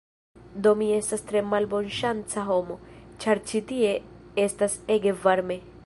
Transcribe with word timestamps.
Do 0.67 0.71
mi 0.79 0.85
estas 0.95 1.21
tre 1.31 1.43
malbonŝanca 1.49 2.45
homo, 2.49 2.79
ĉar 3.25 3.43
ĉi 3.51 3.63
tie 3.73 3.93
estas 4.49 4.81
ege 4.97 5.19
varme 5.27 5.65